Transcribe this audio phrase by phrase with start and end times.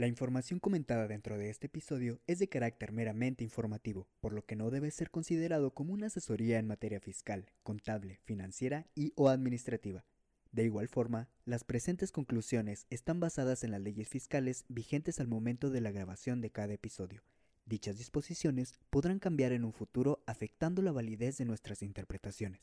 [0.00, 4.56] La información comentada dentro de este episodio es de carácter meramente informativo, por lo que
[4.56, 10.06] no debe ser considerado como una asesoría en materia fiscal, contable, financiera y o administrativa.
[10.52, 15.68] De igual forma, las presentes conclusiones están basadas en las leyes fiscales vigentes al momento
[15.68, 17.22] de la grabación de cada episodio.
[17.66, 22.62] Dichas disposiciones podrán cambiar en un futuro afectando la validez de nuestras interpretaciones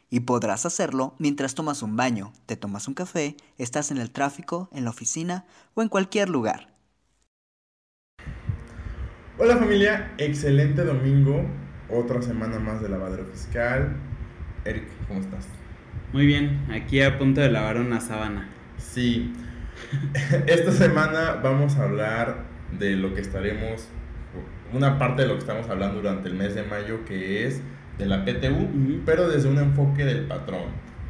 [0.11, 4.69] y podrás hacerlo mientras tomas un baño, te tomas un café, estás en el tráfico,
[4.73, 6.67] en la oficina o en cualquier lugar.
[9.39, 11.45] Hola familia, excelente domingo,
[11.89, 13.95] otra semana más de lavadero fiscal.
[14.65, 15.47] Eric, ¿cómo estás?
[16.11, 18.49] Muy bien, aquí a punto de lavar una sábana.
[18.77, 19.33] Sí,
[20.45, 22.43] esta semana vamos a hablar
[22.77, 23.87] de lo que estaremos,
[24.73, 27.61] una parte de lo que estamos hablando durante el mes de mayo, que es
[28.01, 30.65] de la PTU, pero desde un enfoque del patrón.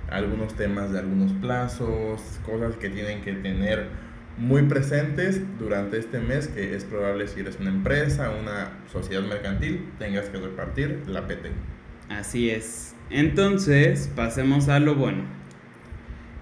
[0.09, 3.87] Algunos temas de algunos plazos, cosas que tienen que tener
[4.37, 9.89] muy presentes durante este mes, que es probable si eres una empresa, una sociedad mercantil,
[9.99, 11.51] tengas que repartir la PTU.
[12.09, 12.93] Así es.
[13.09, 15.23] Entonces, pasemos a lo bueno.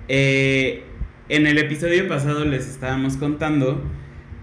[0.08, 0.84] Eh,
[1.30, 3.84] en el episodio pasado les estábamos contando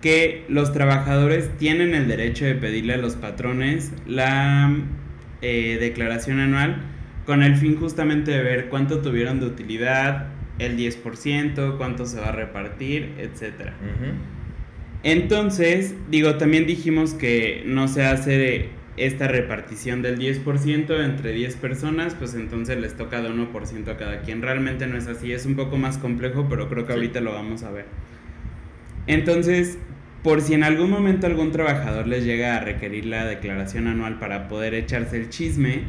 [0.02, 4.72] que los trabajadores tienen el derecho de pedirle a los patrones la
[5.42, 6.82] eh, declaración anual
[7.26, 10.28] con el fin justamente de ver cuánto tuvieron de utilidad,
[10.58, 13.72] el 10%, cuánto se va a repartir, etc.
[15.02, 22.14] Entonces, digo, también dijimos que no se hace esta repartición del 10% entre 10 personas,
[22.14, 24.40] pues entonces les toca de 1% a cada quien.
[24.40, 27.62] Realmente no es así, es un poco más complejo, pero creo que ahorita lo vamos
[27.64, 27.86] a ver.
[29.06, 29.78] Entonces,
[30.26, 34.48] por si en algún momento algún trabajador les llega a requerir la declaración anual para
[34.48, 35.82] poder echarse el chisme,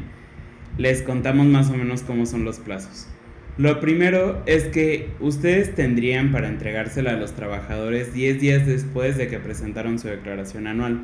[0.76, 3.08] les contamos más o menos cómo son los plazos.
[3.56, 9.26] Lo primero es que ustedes tendrían para entregársela a los trabajadores 10 días después de
[9.26, 11.00] que presentaron su declaración anual.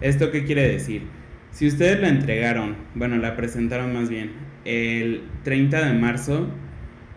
[0.00, 1.02] ¿Esto qué quiere decir?
[1.50, 4.30] Si ustedes la entregaron, bueno, la presentaron más bien,
[4.64, 6.48] el 30 de marzo,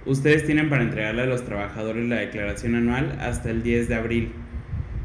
[0.05, 4.31] ustedes tienen para entregarle a los trabajadores la declaración anual hasta el 10 de abril.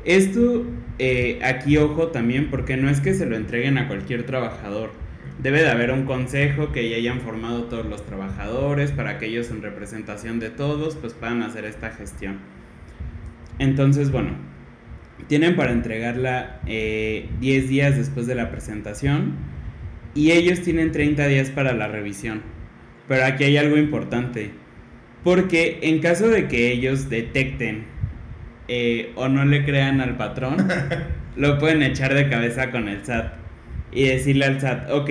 [0.04, 0.64] Esto,
[0.98, 4.92] eh, aquí ojo también, porque no es que se lo entreguen a cualquier trabajador.
[5.42, 9.50] Debe de haber un consejo que ya hayan formado todos los trabajadores para que ellos
[9.50, 12.38] en representación de todos pues puedan hacer esta gestión.
[13.58, 14.30] Entonces, bueno,
[15.28, 19.34] tienen para entregarla 10 eh, días después de la presentación
[20.14, 22.42] y ellos tienen 30 días para la revisión.
[23.08, 24.50] Pero aquí hay algo importante,
[25.24, 27.84] porque en caso de que ellos detecten
[28.72, 30.56] eh, o no le crean al patrón,
[31.36, 33.32] lo pueden echar de cabeza con el SAT
[33.90, 35.10] y decirle al SAT, ok,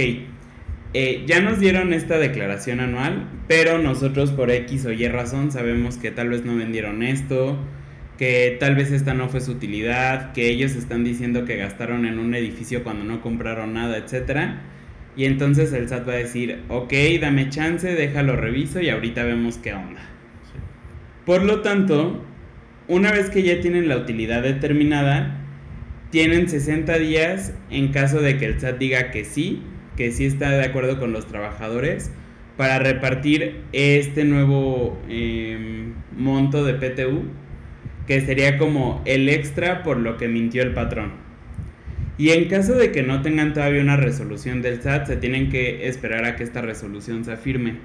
[0.94, 5.98] eh, ya nos dieron esta declaración anual, pero nosotros por X o Y razón sabemos
[5.98, 7.60] que tal vez no vendieron esto,
[8.18, 12.18] que tal vez esta no fue su utilidad, que ellos están diciendo que gastaron en
[12.18, 14.52] un edificio cuando no compraron nada, etc.
[15.18, 19.58] Y entonces el SAT va a decir, ok, dame chance, déjalo reviso y ahorita vemos
[19.58, 20.00] qué onda.
[21.26, 22.26] Por lo tanto,
[22.90, 25.38] una vez que ya tienen la utilidad determinada,
[26.10, 29.62] tienen 60 días en caso de que el SAT diga que sí,
[29.96, 32.12] que sí está de acuerdo con los trabajadores,
[32.58, 37.26] para repartir este nuevo em, monto de PTU,
[38.08, 41.12] que sería como el extra por lo que mintió el patrón.
[42.18, 45.88] Y en caso de que no tengan todavía una resolución del SAT, se tienen que
[45.88, 47.76] esperar a que esta resolución se afirme.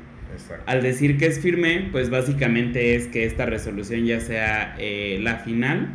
[0.67, 5.37] Al decir que es firme, pues básicamente es que esta resolución ya sea eh, la
[5.37, 5.89] final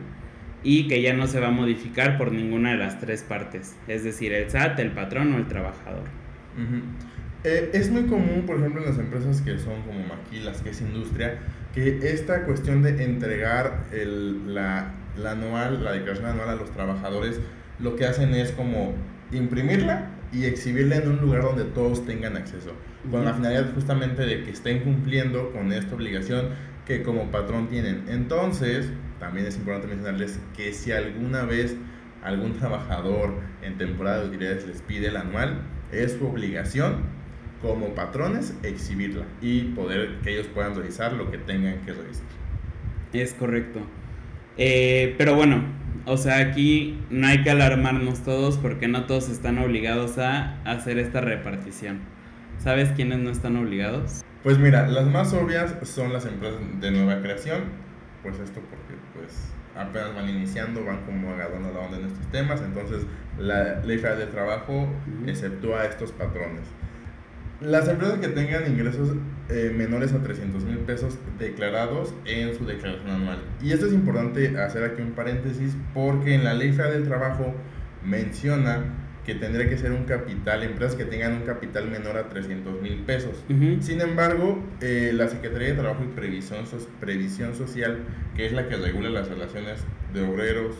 [0.64, 4.04] y que ya no se va a modificar por ninguna de las tres partes, es
[4.04, 6.04] decir, el SAT, el patrón o el trabajador.
[7.46, 10.82] Eh, es muy común, por ejemplo, en las empresas que son como Maquilas, que es
[10.82, 11.40] industria,
[11.74, 17.40] que esta cuestión de entregar la, la anual, la declaración anual a los trabajadores,
[17.80, 18.94] lo que hacen es como
[19.32, 22.74] imprimirla y exhibirla en un lugar donde todos tengan acceso,
[23.10, 26.50] con la finalidad justamente de que estén cumpliendo con esta obligación
[26.86, 28.04] que como patrón tienen.
[28.08, 31.76] Entonces, también es importante mencionarles que si alguna vez
[32.24, 35.62] algún trabajador en temporada de utilidades les pide el anual,
[35.92, 36.98] es su obligación
[37.62, 42.26] como patrones exhibirla y poder que ellos puedan revisar lo que tengan que revisar.
[43.14, 43.82] Es correcto.
[44.58, 45.64] Eh, pero bueno,
[46.06, 50.98] o sea, aquí no hay que alarmarnos todos porque no todos están obligados a hacer
[50.98, 52.00] esta repartición.
[52.60, 54.22] ¿Sabes quiénes no están obligados?
[54.44, 57.62] Pues mira, las más obvias son las empresas de nueva creación,
[58.22, 59.34] pues esto porque pues
[59.78, 63.06] apenas van iniciando, van como agarrando la onda en estos temas, entonces
[63.38, 64.90] la ley federal del trabajo
[65.26, 66.64] exceptúa a estos patrones.
[67.62, 69.16] Las empresas que tengan ingresos
[69.50, 73.40] eh, menores a 300 mil pesos declarados en su declaración anual.
[73.62, 77.54] Y esto es importante hacer aquí un paréntesis porque en la ley federal del trabajo
[78.04, 78.84] menciona
[79.30, 83.04] que tendría que ser un capital, empresas que tengan un capital menor a 300 mil
[83.04, 83.46] pesos.
[83.80, 86.66] Sin embargo, eh, la Secretaría de Trabajo y Previsión,
[87.00, 88.00] Previsión Social,
[88.36, 89.84] que es la que regula las relaciones
[90.16, 90.78] de obreros,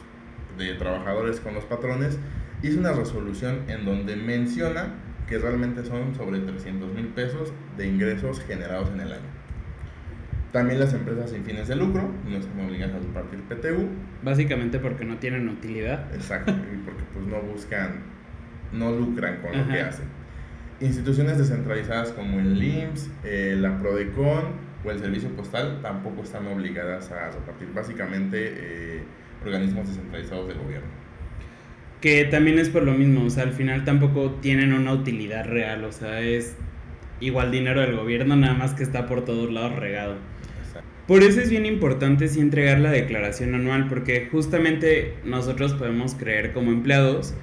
[0.58, 2.18] de trabajadores con los patrones,
[2.64, 4.96] hizo una resolución en donde menciona
[5.28, 9.30] que realmente son sobre 300 mil pesos de ingresos generados en el año.
[10.52, 13.90] También las empresas sin fines de lucro no están obligadas a repartir PTU.
[14.24, 16.12] Básicamente porque no tienen utilidad.
[16.16, 18.18] Exacto, y porque pues no buscan
[18.72, 20.06] no lucran con lo que hacen.
[20.82, 27.12] Instituciones descentralizadas como el IMSS, eh, la Prodecon o el Servicio Postal tampoco están obligadas
[27.12, 27.74] a repartir.
[27.74, 29.04] Básicamente, eh,
[29.44, 30.88] organismos descentralizados del gobierno.
[32.02, 35.84] Que también es por lo mismo, o sea, al final tampoco tienen una utilidad real,
[35.84, 36.56] o sea, es
[37.20, 40.16] igual dinero del gobierno, nada más que está por todos lados regado.
[41.08, 46.54] Por eso es bien importante sí entregar la declaración anual, porque justamente nosotros podemos creer
[46.54, 47.34] como empleados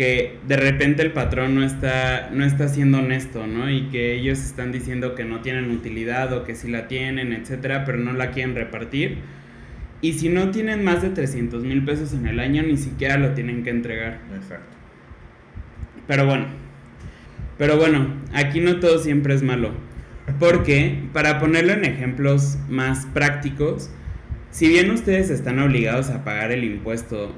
[0.00, 3.70] que de repente el patrón no está, no está siendo honesto, ¿no?
[3.70, 7.84] Y que ellos están diciendo que no tienen utilidad o que sí la tienen, etcétera,
[7.84, 9.18] pero no la quieren repartir.
[10.00, 13.34] Y si no tienen más de 300 mil pesos en el año, ni siquiera lo
[13.34, 14.20] tienen que entregar.
[14.34, 14.74] Exacto.
[16.06, 16.46] Pero bueno,
[17.58, 19.72] pero bueno, aquí no todo siempre es malo.
[20.38, 23.90] Porque, para ponerlo en ejemplos más prácticos,
[24.50, 27.34] si bien ustedes están obligados a pagar el impuesto,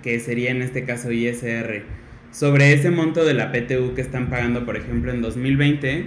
[0.00, 2.03] que sería en este caso ISR,
[2.34, 6.06] sobre ese monto de la PTU que están pagando, por ejemplo, en 2020.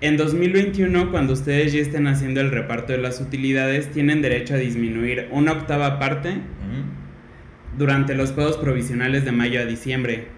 [0.00, 4.58] En 2021, cuando ustedes ya estén haciendo el reparto de las utilidades, tienen derecho a
[4.58, 6.34] disminuir una octava parte
[7.76, 10.28] durante los pagos provisionales de mayo a diciembre.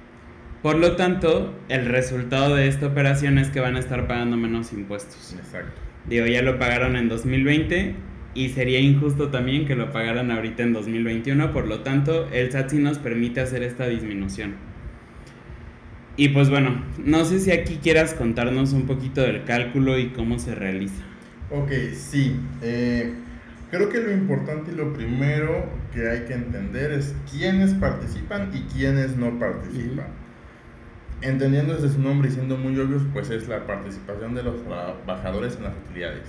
[0.62, 4.72] Por lo tanto, el resultado de esta operación es que van a estar pagando menos
[4.72, 5.36] impuestos.
[5.38, 5.78] Exacto.
[6.08, 7.94] Digo, ya lo pagaron en 2020
[8.34, 12.70] y sería injusto también que lo pagaran ahorita en 2021, por lo tanto, el SAT
[12.70, 14.71] sí nos permite hacer esta disminución.
[16.16, 20.38] Y pues bueno, no sé si aquí quieras contarnos un poquito del cálculo y cómo
[20.38, 21.02] se realiza.
[21.50, 22.36] Ok, sí.
[22.62, 23.14] Eh,
[23.70, 28.60] creo que lo importante y lo primero que hay que entender es quiénes participan y
[28.74, 30.06] quiénes no participan.
[31.22, 35.56] Entendiendo desde su nombre y siendo muy obvios, pues es la participación de los trabajadores
[35.56, 36.24] en las utilidades.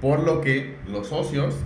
[0.00, 1.56] Por lo que los socios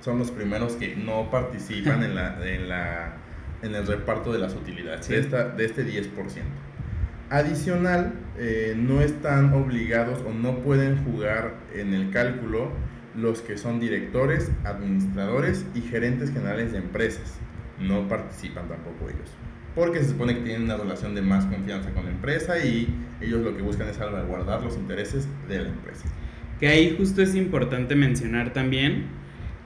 [0.00, 3.14] son los primeros que no participan en, la, en, la,
[3.62, 6.10] en el reparto de las utilidades, de, esta, de este 10%.
[7.30, 12.70] Adicional, eh, no están obligados o no pueden jugar en el cálculo
[13.16, 17.38] los que son directores, administradores y gerentes generales de empresas.
[17.80, 19.30] No participan tampoco ellos.
[19.74, 23.42] Porque se supone que tienen una relación de más confianza con la empresa y ellos
[23.42, 26.04] lo que buscan es salvaguardar los intereses de la empresa.
[26.60, 29.06] Que ahí justo es importante mencionar también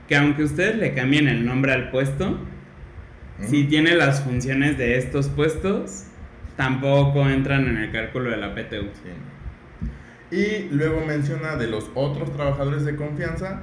[0.07, 2.39] que aunque ustedes le cambien el nombre al puesto,
[3.45, 6.05] si tiene las funciones de estos puestos,
[6.59, 8.89] tampoco entran en el cálculo de la PTU.
[10.29, 13.61] Y luego menciona de los otros trabajadores de confianza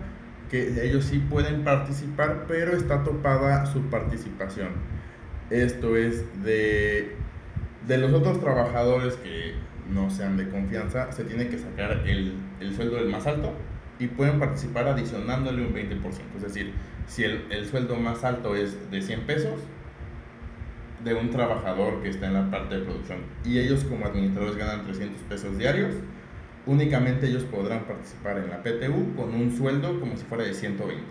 [0.50, 4.68] que ellos sí pueden participar, pero está topada su participación.
[5.50, 7.16] Esto es de,
[7.86, 9.52] de los otros trabajadores que
[9.92, 13.52] no sean de confianza, se tiene que sacar el, el sueldo del más alto
[13.98, 16.00] y pueden participar adicionándole un 20%.
[16.36, 16.72] Es decir,
[17.06, 19.60] si el, el sueldo más alto es de 100 pesos,
[21.06, 24.84] de un trabajador que está en la parte de producción y ellos como administradores ganan
[24.84, 25.94] 300 pesos diarios,
[26.66, 31.04] únicamente ellos podrán participar en la PTU con un sueldo como si fuera de 120.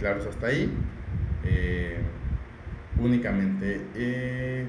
[0.00, 0.72] Claro, hasta ahí.
[1.44, 1.98] Eh,
[2.98, 3.80] únicamente.
[3.94, 4.66] Eh,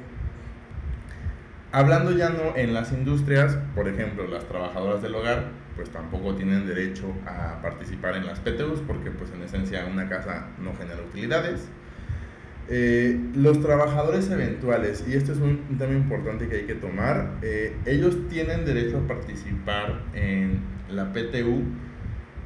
[1.72, 6.68] hablando ya no en las industrias, por ejemplo, las trabajadoras del hogar, pues tampoco tienen
[6.68, 11.70] derecho a participar en las PTUs porque pues en esencia una casa no genera utilidades.
[12.72, 17.76] Eh, los trabajadores eventuales, y esto es un, tema importante que hay que tomar, eh,
[17.88, 21.64] ellos tienen derecho a participar en la PTU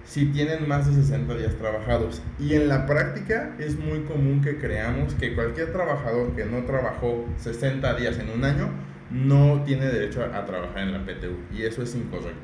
[0.05, 2.21] si tienen más de 60 días trabajados.
[2.39, 7.25] Y en la práctica es muy común que creamos que cualquier trabajador que no trabajó
[7.37, 8.69] 60 días en un año
[9.11, 11.35] no tiene derecho a, a trabajar en la PTU.
[11.53, 12.39] Y eso es incorrecto.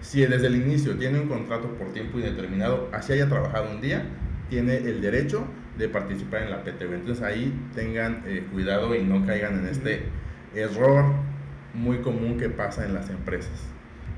[0.00, 4.06] Si desde el inicio tiene un contrato por tiempo indeterminado, así haya trabajado un día,
[4.48, 5.46] tiene el derecho
[5.78, 6.92] de participar en la PTU.
[6.92, 10.02] Entonces ahí tengan eh, cuidado y no caigan en este
[10.54, 11.04] error
[11.74, 13.68] muy común que pasa en las empresas.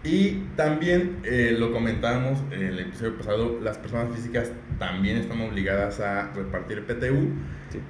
[0.03, 6.01] Y también eh, lo comentábamos en el episodio pasado, las personas físicas también están obligadas
[6.01, 7.29] a repartir PTU.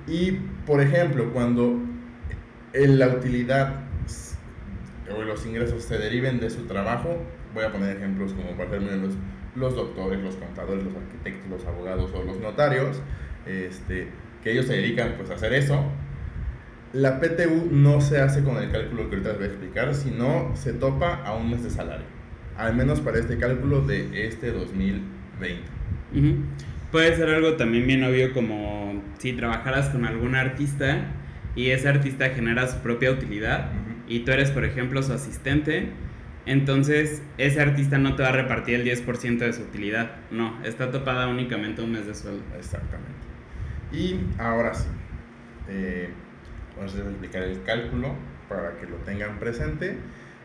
[0.08, 0.32] Y,
[0.66, 1.78] por ejemplo, cuando
[2.74, 3.84] la utilidad
[5.16, 7.16] o los ingresos se deriven de su trabajo,
[7.54, 9.14] voy a poner ejemplos como por ejemplo los,
[9.56, 13.00] los doctores, los contadores, los arquitectos, los abogados o los notarios,
[13.46, 14.08] este,
[14.42, 15.84] que ellos se dedican pues a hacer eso,
[16.92, 20.56] la PTU no se hace con el cálculo que ahorita les voy a explicar, sino
[20.56, 22.06] se topa a un mes de salario.
[22.56, 25.62] Al menos para este cálculo de este 2020.
[26.90, 31.12] Puede ser algo también bien obvio como si trabajaras con algún artista
[31.54, 33.70] y ese artista genera su propia utilidad
[34.08, 35.90] y tú eres, por ejemplo, su asistente,
[36.46, 40.16] entonces ese artista no te va a repartir el 10% de su utilidad.
[40.32, 42.42] No, está topada únicamente un mes de sueldo.
[42.58, 43.19] Exactamente.
[43.92, 44.88] Y ahora sí.
[45.68, 46.10] Eh,
[46.80, 48.14] Vamos a explicar el cálculo
[48.48, 49.98] para que lo tengan presente.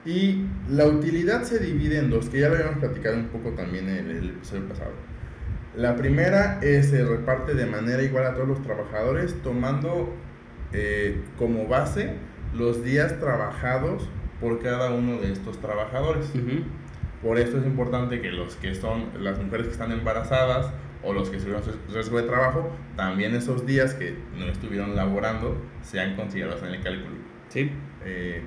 [0.06, 3.88] Y la utilidad se divide en dos, que ya lo habíamos platicado un poco también
[3.88, 4.92] en el episodio pasado.
[5.76, 10.14] La primera es se reparte de manera igual a todos los trabajadores, tomando
[10.74, 12.16] eh, como base
[12.54, 14.10] los días trabajajados
[14.42, 16.32] por cada uno de estos trabajadores.
[17.24, 20.68] Por eso es importante que los que son las mujeres que están embarazadas
[21.06, 26.16] o los que estuvieron riesgo de trabajo, también esos días que no estuvieron laborando sean
[26.16, 27.16] considerados en el cálculo.
[27.50, 27.72] Sí.
[28.04, 28.42] Eh,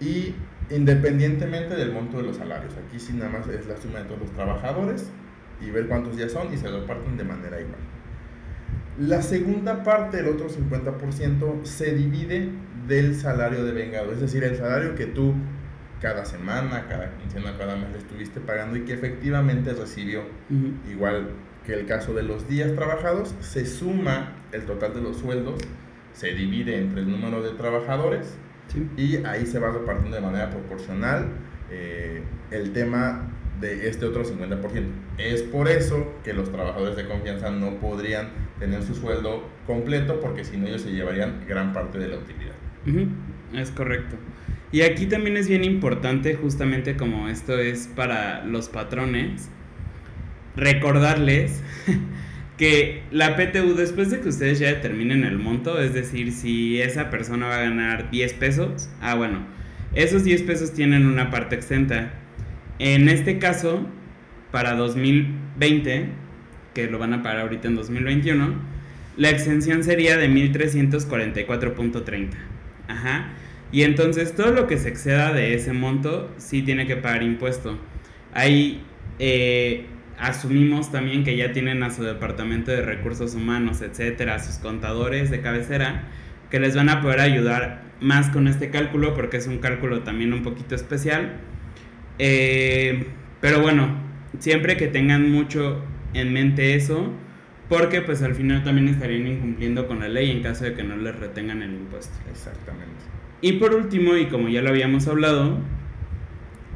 [0.00, 0.34] y
[0.70, 4.20] independientemente del monto de los salarios, aquí sí nada más es la suma de todos
[4.20, 5.10] los trabajadores
[5.60, 7.80] y ver cuántos días son y se lo parten de manera igual.
[8.98, 12.50] La segunda parte, el otro 50%, se divide
[12.88, 15.34] del salario de vengado, es decir, el salario que tú
[16.00, 20.22] cada semana, cada quincena, cada mes le estuviste pagando y que efectivamente recibió.
[20.90, 21.30] Igual
[21.66, 25.60] que el caso de los días trabajados, se suma el total de los sueldos,
[26.12, 28.38] se divide entre el número de trabajadores
[28.96, 31.28] y ahí se va repartiendo de manera proporcional
[31.70, 33.28] eh, el tema
[33.60, 34.84] de este otro 50%.
[35.18, 40.44] Es por eso que los trabajadores de confianza no podrían tener su sueldo completo porque
[40.44, 42.54] si no ellos se llevarían gran parte de la utilidad.
[43.54, 44.16] Es correcto.
[44.72, 49.50] Y aquí también es bien importante, justamente como esto es para los patrones,
[50.56, 51.62] recordarles
[52.56, 57.10] que la PTU después de que ustedes ya determinen el monto, es decir, si esa
[57.10, 59.40] persona va a ganar 10 pesos, ah bueno,
[59.94, 62.12] esos 10 pesos tienen una parte exenta.
[62.78, 63.86] En este caso,
[64.50, 66.08] para 2020,
[66.74, 68.54] que lo van a pagar ahorita en 2021,
[69.16, 72.28] la exención sería de 1344.30.
[72.88, 73.32] Ajá.
[73.72, 77.78] Y entonces todo lo que se exceda de ese monto sí tiene que pagar impuesto.
[78.32, 78.82] Ahí
[79.18, 79.86] eh,
[80.18, 85.30] asumimos también que ya tienen a su departamento de recursos humanos, etcétera, a sus contadores
[85.30, 86.04] de cabecera,
[86.50, 90.32] que les van a poder ayudar más con este cálculo porque es un cálculo también
[90.32, 91.36] un poquito especial.
[92.18, 93.06] Eh,
[93.40, 93.96] pero bueno,
[94.38, 95.82] siempre que tengan mucho
[96.14, 97.12] en mente eso,
[97.68, 100.96] porque pues al final también estarían incumpliendo con la ley en caso de que no
[100.96, 102.16] les retengan el impuesto.
[102.30, 102.94] Exactamente.
[103.40, 105.58] Y por último, y como ya lo habíamos hablado,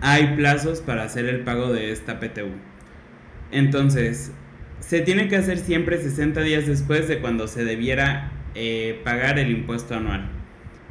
[0.01, 2.70] hay plazos para hacer el pago de esta PTU.
[3.53, 4.33] Entonces,
[4.81, 9.51] se tiene que hacer siempre 60 días después de cuando se debiera eh, pagar el
[9.51, 10.29] impuesto anual.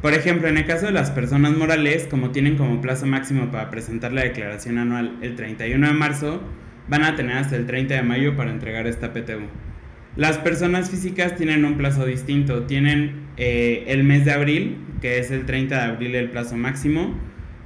[0.02, 3.70] Por ejemplo, en el caso de las personas morales, como tienen como plazo máximo para
[3.70, 6.42] presentar la declaración anual el 31 de marzo,
[6.88, 9.48] van a tener hasta el 30 de mayo para entregar esta PTU.
[10.16, 15.32] Las personas físicas tienen un plazo distinto, tienen eh, el mes de abril, que es
[15.32, 17.20] el 30 de abril el plazo máximo,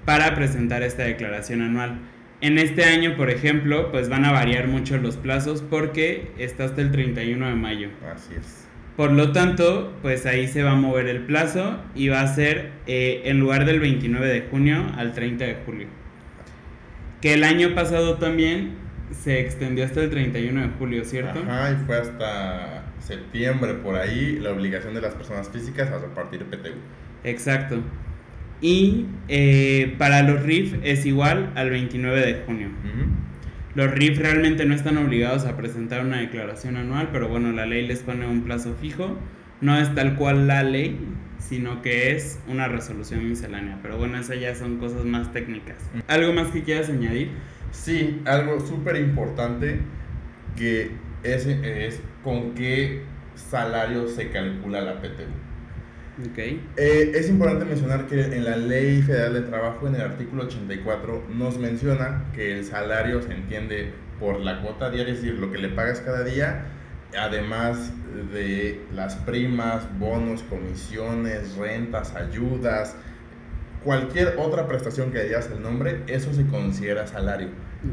[0.06, 2.00] para presentar esta declaración anual.
[2.44, 6.82] En este año, por ejemplo, pues van a variar mucho los plazos porque está hasta
[6.82, 7.88] el 31 de mayo.
[8.14, 8.68] Así es.
[8.98, 12.72] Por lo tanto, pues ahí se va a mover el plazo y va a ser
[12.86, 15.88] eh, en lugar del 29 de junio al 30 de julio.
[17.22, 18.74] Que el año pasado también
[19.12, 21.40] se extendió hasta el 31 de julio, ¿cierto?
[21.48, 26.44] Ajá, y fue hasta septiembre por ahí la obligación de las personas físicas a repartir
[26.44, 26.74] PTU.
[27.24, 27.82] Exacto.
[28.64, 32.70] Y eh, para los RIF es igual al 29 de junio.
[33.76, 37.86] Los RIF realmente no están obligados a presentar una declaración anual, pero bueno, la ley
[37.86, 39.18] les pone un plazo fijo.
[39.60, 40.98] No es tal cual la ley,
[41.40, 43.80] sino que es una resolución miscelánea.
[43.82, 45.78] Pero bueno, esas ya son cosas más técnicas.
[46.08, 47.32] ¿Algo más que quieras añadir?
[47.72, 49.80] Sí, algo súper importante
[50.56, 50.92] que
[51.24, 53.02] es, es con qué
[53.36, 55.53] salario se calcula la PTU.
[56.32, 56.64] Okay.
[56.78, 61.24] Eh, es importante mencionar que en la Ley Federal de Trabajo, en el artículo 84,
[61.30, 65.58] nos menciona que el salario se entiende por la cuota diaria, es decir, lo que
[65.58, 66.66] le pagas cada día,
[67.18, 67.92] además
[68.32, 72.96] de las primas, bonos, comisiones, rentas, ayudas,
[73.84, 77.50] cualquier otra prestación que hayas el nombre, eso se considera salario.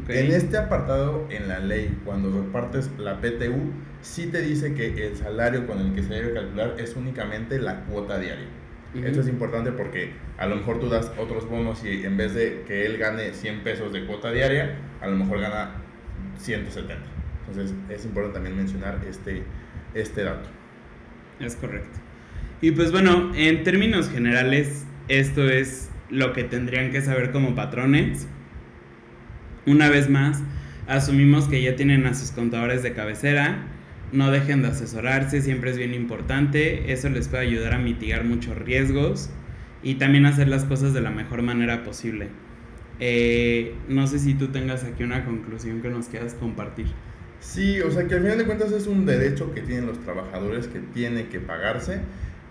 [0.07, 3.71] En este apartado, en la ley, cuando repartes la PTU,
[4.01, 7.81] sí te dice que el salario con el que se debe calcular es únicamente la
[7.85, 8.47] cuota diaria.
[8.93, 12.63] Esto es importante porque a lo mejor tú das otros bonos y en vez de
[12.67, 15.75] que él gane 100 pesos de cuota diaria, a lo mejor gana
[16.37, 17.01] 170.
[17.47, 19.43] Entonces es importante también mencionar este,
[19.93, 20.49] este dato.
[21.39, 21.99] Es correcto.
[22.59, 28.27] Y pues bueno, en términos generales, esto es lo que tendrían que saber como patrones.
[29.65, 30.41] Una vez más,
[30.87, 33.67] asumimos que ya tienen a sus contadores de cabecera.
[34.11, 36.91] No dejen de asesorarse, siempre es bien importante.
[36.91, 39.29] Eso les puede ayudar a mitigar muchos riesgos
[39.83, 42.29] y también hacer las cosas de la mejor manera posible.
[42.99, 46.87] Eh, no sé si tú tengas aquí una conclusión que nos quieras compartir.
[47.39, 50.67] Sí, o sea que al final de cuentas es un derecho que tienen los trabajadores
[50.67, 52.01] que tiene que pagarse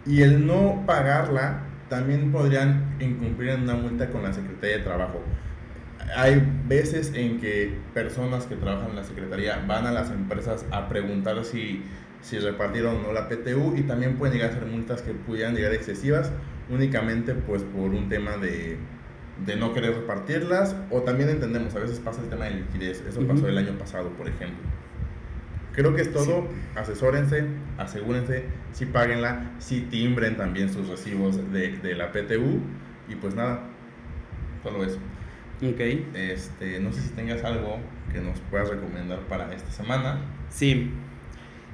[0.04, 5.20] y el no pagarla también podrían incumplir en una multa con la Secretaría de Trabajo.
[6.16, 10.88] Hay veces en que personas que trabajan en la Secretaría van a las empresas a
[10.88, 11.82] preguntar si,
[12.22, 15.54] si repartieron o no la PTU y también pueden llegar a ser multas que pudieran
[15.54, 16.32] llegar excesivas
[16.70, 18.78] únicamente pues por un tema de,
[19.44, 23.26] de no querer repartirlas o también entendemos, a veces pasa el tema de liquidez, eso
[23.26, 24.64] pasó el año pasado por ejemplo.
[25.72, 26.48] Creo que es todo.
[26.74, 27.44] Asesórense,
[27.78, 32.60] asegúrense, si paguenla, si timbren también sus recibos de, de, la PTU.
[33.08, 33.62] Y pues nada,
[34.62, 34.98] solo eso.
[35.62, 35.80] Ok.
[36.14, 37.78] Este, no sé si tengas algo
[38.12, 40.20] que nos puedas recomendar para esta semana.
[40.48, 40.90] Sí.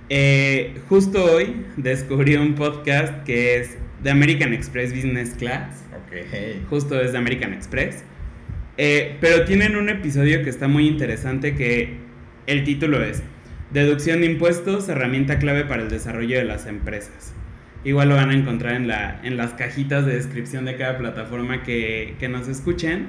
[0.09, 5.85] Eh, justo hoy descubrí un podcast que es The American Express Business Class.
[5.93, 6.69] Ok.
[6.69, 8.05] Justo es de American Express.
[8.79, 11.97] Eh, pero tienen un episodio que está muy interesante que
[12.47, 13.23] el título es
[13.73, 17.35] Deducción de impuestos, herramienta clave para el desarrollo de las empresas.
[17.85, 21.65] Igual lo van a encontrar en, la, en las cajitas de descripción de cada plataforma
[21.65, 23.09] que, que nos escuchen.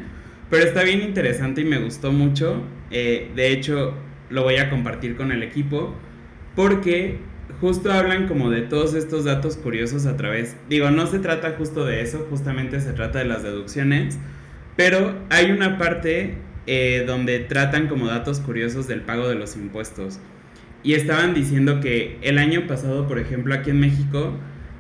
[0.49, 2.63] Pero está bien interesante y me gustó mucho.
[2.89, 3.93] Eh, de hecho,
[4.29, 5.93] lo voy a compartir con el equipo.
[6.55, 7.20] Porque
[7.61, 10.57] justo hablan como de todos estos datos curiosos a través.
[10.70, 14.17] Digo, no se trata justo de eso, justamente se trata de las deducciones.
[14.75, 20.20] Pero hay una parte eh, donde tratan como datos curiosos del pago de los impuestos
[20.83, 24.33] y estaban diciendo que el año pasado, por ejemplo, aquí en México,